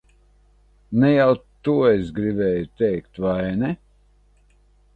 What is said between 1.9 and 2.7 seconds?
es gribēju